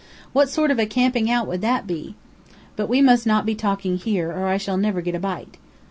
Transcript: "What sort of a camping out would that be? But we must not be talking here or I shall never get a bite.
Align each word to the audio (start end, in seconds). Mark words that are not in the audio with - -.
"What 0.33 0.49
sort 0.49 0.71
of 0.71 0.79
a 0.79 0.87
camping 0.87 1.29
out 1.29 1.45
would 1.47 1.61
that 1.61 1.85
be? 1.85 2.15
But 2.75 2.89
we 2.89 3.03
must 3.03 3.27
not 3.27 3.45
be 3.45 3.53
talking 3.53 3.97
here 3.97 4.31
or 4.31 4.47
I 4.47 4.57
shall 4.57 4.77
never 4.77 4.99
get 4.99 5.13
a 5.13 5.19
bite. 5.19 5.57